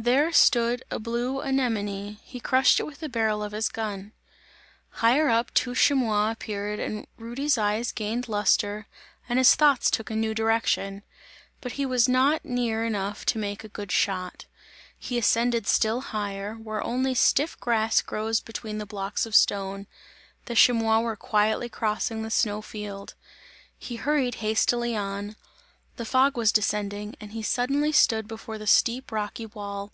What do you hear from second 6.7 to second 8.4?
and Rudy's eyes gained